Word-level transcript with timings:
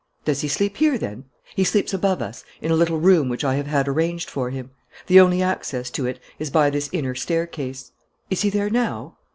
"Does 0.25 0.41
he 0.41 0.47
sleep 0.47 0.77
here, 0.77 0.97
then?" 0.97 1.25
"He 1.55 1.63
sleeps 1.63 1.93
above 1.93 2.23
us, 2.23 2.43
in 2.59 2.71
a 2.71 2.75
little 2.75 2.97
room 2.99 3.29
which 3.29 3.43
I 3.43 3.53
have 3.53 3.67
had 3.67 3.87
arranged 3.87 4.31
for 4.31 4.49
him. 4.49 4.71
The 5.05 5.19
only 5.19 5.43
access 5.43 5.91
to 5.91 6.07
it 6.07 6.19
is 6.39 6.49
by 6.49 6.71
this 6.71 6.89
inner 6.91 7.13
staircase." 7.13 7.91
"Is 8.31 8.41
he 8.41 8.49
there 8.49 8.71
now?" 8.71 9.17